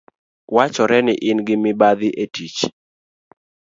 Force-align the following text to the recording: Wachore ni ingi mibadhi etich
Wachore 0.55 0.97
ni 1.05 1.13
ingi 1.29 1.55
mibadhi 1.63 2.09
etich 2.23 2.59